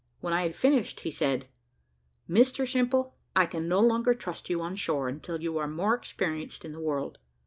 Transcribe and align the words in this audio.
When 0.19 0.33
I 0.33 0.41
had 0.41 0.55
finished, 0.55 1.01
he 1.01 1.11
said, 1.11 1.45
"Mr 2.27 2.67
Simple, 2.67 3.13
I 3.35 3.45
can 3.45 3.67
no 3.67 3.79
longer 3.79 4.15
trust 4.15 4.49
you 4.49 4.59
on 4.59 4.75
shore 4.75 5.07
until 5.07 5.39
you 5.39 5.59
are 5.59 5.67
more 5.67 5.93
experienced 5.93 6.65
in 6.65 6.71
the 6.71 6.79
world. 6.79 7.19